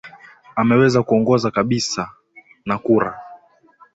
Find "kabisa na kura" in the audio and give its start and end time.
1.51-3.17